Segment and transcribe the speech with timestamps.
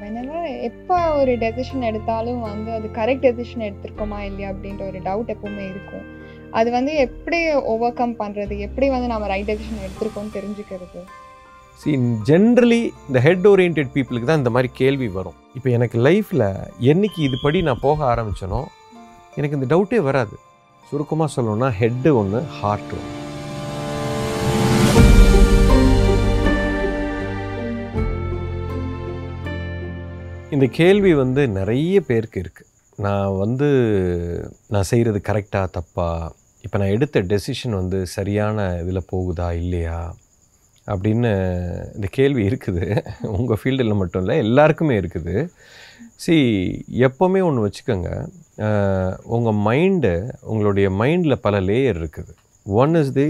[0.00, 5.64] Whenever எப்போ ஒரு decision எடுத்தாலும் வந்து அது கரெக்ட் டெசிஷன் எடுத்திருக்கோமா இல்லையா அப்படின்ற ஒரு டவுட் எப்பவுமே
[5.72, 6.04] இருக்கும்.
[6.58, 7.38] அது வந்து எப்படி
[7.72, 11.02] ஓவர் கம் பண்ணுறது எப்படி வந்து நம்ம ரைட் டெசிஷன் எடுத்திருக்கோம்னு தெரிஞ்சுக்கிறது?
[11.80, 11.92] சி
[12.30, 15.38] ஜென்ரலி இந்த ஹெட் ஓரியன்ட் பீப்புளுக்கு தான் இந்த மாதிரி கேள்வி வரும்.
[15.58, 16.46] இப்போ எனக்கு லைஃப்பில்
[16.92, 18.62] என்னைக்கு இதுபடி நான் போக ஆரம்பித்தனோ
[19.38, 20.36] எனக்கு இந்த டவுட்டே வராது.
[20.90, 23.23] சுருக்கமாக சொல்லணும்னா ஹெட்டு ஒன்று ஹார்ட் ஒன்று
[30.54, 32.70] இந்த கேள்வி வந்து நிறைய பேருக்கு இருக்குது
[33.04, 33.68] நான் வந்து
[34.72, 36.08] நான் செய்கிறது கரெக்டாக தப்பா?
[36.64, 39.98] இப்போ நான் எடுத்த டெசிஷன் வந்து சரியான இதில் போகுதா இல்லையா?
[40.92, 41.30] அப்படின்னு
[41.96, 42.84] இந்த கேள்வி இருக்குது.
[43.38, 45.34] உங்கள் ஃபீல்டில் மட்டும் இல்லை எல்லாருக்குமே இருக்குது.
[46.24, 46.36] சி
[47.06, 48.10] எப்போவுமே ஒன்று வச்சுக்கோங்க.
[49.36, 50.14] உங்கள் மைண்டு
[50.52, 52.32] உங்களுடைய மைண்டில் பல லேயர் இருக்குது.
[52.82, 53.28] One is the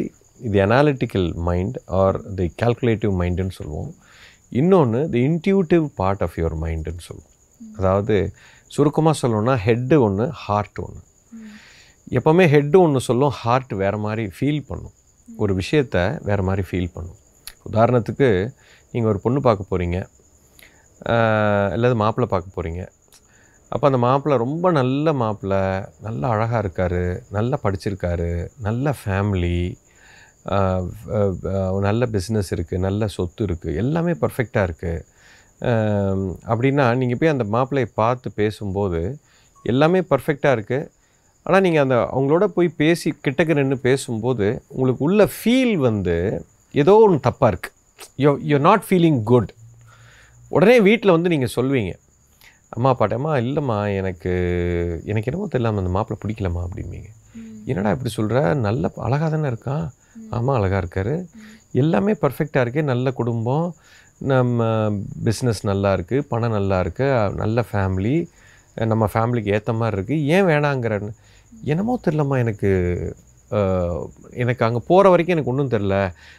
[0.53, 3.93] the analytical mind or the calculative மைண்டுன்னு சொல்லுவோம்.
[4.61, 7.33] இன்னொன்று the intuitive part of your மைண்டுன்னு சொல்லுவோம்.
[7.79, 8.17] அதாவது
[8.75, 11.03] சுருக்கமாக சொல்லணும்னா ஹெட்டு ஒன்று ஹார்ட் ஒன்று
[12.19, 14.95] எப்போவுமே ஹெட்டு ஒன்று சொல்லும் ஹார்ட் வேறு மாதிரி ஃபீல் பண்ணும்.
[15.29, 15.97] ஒரு விஷயத்த
[16.29, 17.19] வேறு மாதிரி ஃபீல் பண்ணும்.
[17.71, 18.29] உதாரணத்துக்கு
[18.95, 19.99] நீங்கள் ஒரு பொண்ணு பார்க்க போகிறீங்க
[21.75, 22.83] அல்லது மாப்பிள்ளை பார்க்க போகிறீங்க
[23.73, 25.61] அப்போ அந்த மாப்பிள்ளை ரொம்ப நல்ல மாப்பிள்ளை
[26.07, 27.01] நல்ல அழகாக இருக்கார்
[27.37, 28.29] நல்லா படிச்சிருக்காரு
[28.67, 29.57] நல்ல ஃபேமிலி
[31.87, 35.03] நல்ல பிஸ்னஸ் இருக்குது நல்ல சொத்து இருக்குது எல்லாமே பர்ஃபெக்டாக இருக்குது
[36.53, 39.01] அப்படின்னா நீங்கள் போய் அந்த மாப்பிள்ளையை பார்த்து பேசும்போது
[39.65, 40.89] எல்லாமே பர்ஃபெக்டாக இருக்குது
[41.47, 46.17] ஆனால் நீங்கள் அந்த அவங்களோட போய் பேசி கிட்டக்க நின்று பேசும்போது உங்களுக்கு உள்ள ஃபீல் வந்து
[46.75, 47.73] ஏதோ ஒன்று தப்பாக இருக்குது
[48.25, 49.51] you you not feeling good
[50.51, 51.93] உடனே வீட்டில் வந்து நீங்கள் சொல்வீங்க
[52.73, 54.33] அம்மா பாட்டம்மா இல்லைம்மா எனக்கு
[55.11, 57.09] எனக்கு என்னமோ தெரியலாம அந்த மாப்பிள்ளை பிடிக்கலம்மா அப்படிம்பீங்க.
[57.71, 59.85] என்னடா இப்படி சொல்கிற நல்ல அழகாக தானே இருக்கான்.
[60.37, 61.15] ஆமாம் அழகாக இருக்கார்.
[61.83, 63.67] எல்லாமே பர்ஃபெக்டாக இருக்குது நல்ல குடும்பம்.
[64.33, 64.67] நம்ம
[65.27, 68.17] பிஸ்னஸ் நல்லா இருக்குது பணம் நல்லா இருக்குது நல்ல ஃபேமிலி
[68.93, 71.13] நம்ம ஃபேமிலிக்கு ஏற்ற மாதிரி இருக்குது ஏன் வேணாங்கிறன்னு?
[71.73, 72.71] என்னமோ தெரிலம்மா எனக்கு.
[74.43, 75.95] எனக்கு அங்கே போகிற வரைக்கும் எனக்கு ஒன்றும் தெரில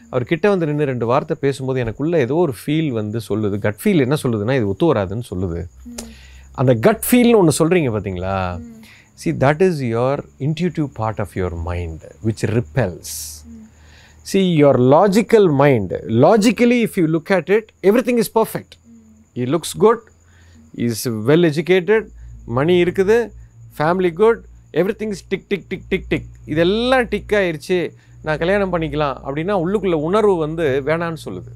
[0.09, 3.57] அவர் கிட்ட வந்து நின்று ரெண்டு வார்த்தை பேசும்போது எனக்குள்ளே ஏதோ ஒரு ஃபீல் வந்து சொல்லுது.
[3.65, 5.61] கட் ஃபீல் என்ன சொல்லுதுன்னா இது ஒத்து வராதுன்னு சொல்லுது.
[6.61, 8.35] அந்த கட் ஃபீல்னு ஒன்று சொல்கிறீங்க பார்த்தீங்களா
[9.21, 13.15] see that is your intuitive part of your mind which repels
[14.29, 15.93] see your logical mind
[16.23, 17.67] logically if you look at it
[18.07, 18.75] everything is perfect
[19.35, 20.03] he looks good
[20.87, 22.07] is well educated
[22.57, 23.17] money இருக்குது
[23.77, 24.41] family good
[24.81, 27.77] every things tick tick tick tick tick இதெல்லாம் tick ஆயிடுச்சு
[28.25, 31.51] நான் கல்யாணம் பண்ணிக்கலாம் அப்படின்னா உள்ளுக்குள்ள உணர்வு வந்து வேணான்னு சொல்லுது.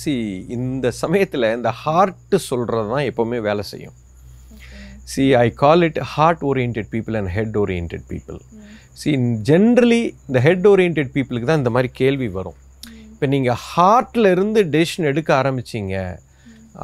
[0.00, 0.12] சி
[0.56, 3.96] இந்த சமயத்தில் இந்த ஹார்ட்டு சொல்கிறது தான் எப்போவுமே வேலை செய்யும்.
[5.12, 8.38] See I call it heart oriented people and head oriented people
[9.00, 9.10] see
[9.50, 12.58] generally இந்த ஹெட் ஓரியன்ட் பீப்புளுக்கு தான் இந்த மாதிரி கேள்வி வரும்.
[13.12, 15.96] இப்போ நீங்கள் ஹார்ட்டில் இருந்து டெசிஷன் எடுக்க ஆரம்பிச்சிங்க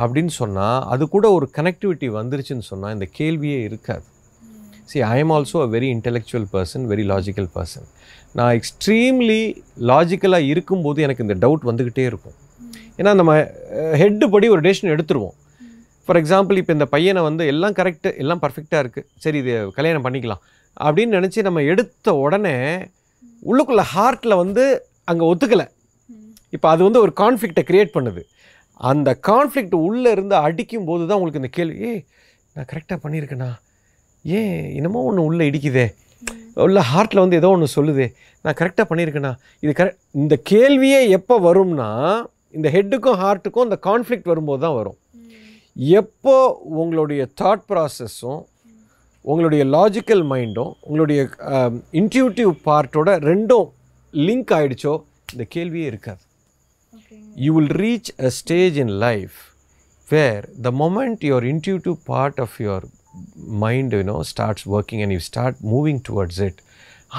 [0.03, 4.05] அப்படின்னு சொன்னால் அது கூட ஒரு கனெக்டிவிட்டி வந்துருச்சுன்னு சொன்னால் இந்த கேள்வியே இருக்காது.
[4.91, 7.87] See I am also a very intellectual person very logical person
[8.39, 9.43] நான் எக்ஸ்ட்ரீம்லி
[9.91, 12.37] லாஜிக்கலாக இருக்கும்போது எனக்கு இந்த டவுட் வந்துக்கிட்டே இருக்கும்.
[12.99, 13.33] ஏன்னா நம்ம
[14.03, 15.37] ஹெட்டு படி ஒரு டெசிஷன் எடுத்துருவோம்.
[16.07, 20.43] ஃபார் எக்ஸாம்பிள் இப்போ இந்த பையனை வந்து எல்லாம் கரெக்டு எல்லாம் பர்ஃபெக்டாக இருக்குது சரி இது கல்யாணம் பண்ணிக்கலாம்.
[20.87, 22.57] அப்படின்னு நினச்சி நம்ம எடுத்த உடனே
[23.51, 24.65] உள்ளுக்குள்ள ஹார்ட்டில் வந்து
[25.11, 25.67] அங்கே ஒத்துக்கலை.
[26.57, 28.23] இப்போ அது வந்து ஒரு கான்ஃப்ளிக்டை க்ரியேட் பண்ணுது.
[28.91, 31.93] அந்த கான்ஃப்ளிக்ட் உள்ளே இருந்து அடிக்கும் போது தான் உங்களுக்கு இந்த கேள்வி ஏ
[32.57, 33.51] நான் கரெக்டாக பண்ணியிருக்கேனா?
[34.25, 35.87] ஏன் என்னமோ ஒன்று உள்ளே இடிக்குதே?
[36.67, 38.07] உள்ள ஹார்ட்டில் வந்து ஏதோ ஒன்று சொல்லுதே
[38.45, 39.33] நான் கரெக்டாக பண்ணியிருக்கேனா?
[39.65, 41.91] இது கரெக்ட் இந்த கேள்வியே எப்போ வரும்னா
[42.59, 44.99] இந்த ஹெட்டுக்கும் ஹார்ட்டுக்கும் இந்த கான்ஃப்ளிக்ட் வரும்போது தான் வரும்.
[45.77, 46.37] எப்போ
[46.81, 48.43] உங்களுடைய தாட் ப்ராசஸும்
[49.25, 51.21] உங்களுடைய லாஜிக்கல் மைண்டும் உங்களுடைய
[52.01, 53.69] இன்ட்யூட்டிவ் பார்ட்டோட ரெண்டும்
[54.15, 54.95] லிங்க் ஆகிடுச்சோ
[55.33, 56.23] இந்த கேள்வியே இருக்காது.
[57.45, 59.37] You will reach a stage in life
[60.09, 62.87] where the moment your intuitive part of your
[63.65, 66.61] mind you know starts working and you start moving towards it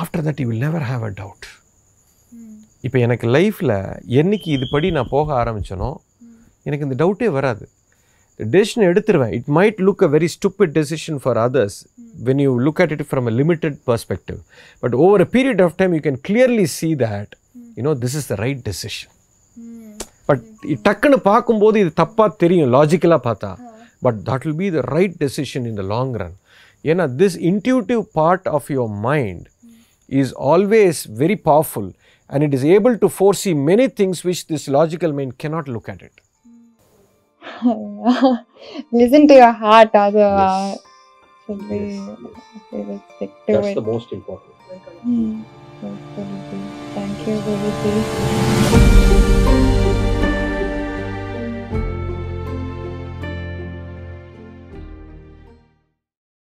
[0.01, 1.47] after that you will never have a doubt
[2.87, 3.77] இப்போ எனக்கு லைஃப்பில்
[4.21, 5.91] என்னைக்கு இதுபடி நான் போக ஆரம்பித்தனோ
[6.67, 7.65] எனக்கு இந்த டவுட்டே வராது.
[8.39, 9.33] டெசிஷன் எடுத்துருவேன்.
[9.37, 11.77] It might look a very stupid decision for others
[12.27, 14.39] when you look at it from a limited perspective
[14.79, 17.33] but over a period of time you can clearly see that
[17.77, 19.11] you know this is the right decision
[20.25, 20.43] but
[20.87, 23.51] டக்குன்னு பார்க்கும்போது இது தப்பாக தெரியும் லாஜிக்கலாக பார்த்தா.
[24.01, 26.37] But that will be the right decision in the long run
[26.91, 29.45] ஏன்னா this intuitive part of your mind
[30.07, 31.91] is always very powerful
[32.29, 35.99] and it is able to foresee many things which this logical mind cannot look at
[36.07, 36.15] it.
[38.91, 40.79] Listen to your heart, அது Yes.
[41.45, 41.79] should be
[42.71, 43.01] Yes.
[43.15, 43.75] stick to That's it.
[43.75, 44.53] the most important.
[45.05, 45.33] Hmm.
[45.83, 46.59] Yes, Guruji.
[46.95, 48.62] Thank you, Guruji.